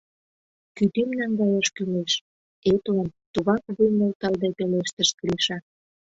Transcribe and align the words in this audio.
—Кӱтӱм 0.75 1.09
наҥгаяш 1.19 1.67
кӱлеш,— 1.75 2.11
эплын, 2.73 3.07
тугак 3.33 3.63
вуй 3.75 3.89
нӧлталде 3.99 4.47
пелештыш 4.57 5.09
Гриша. 5.19 5.57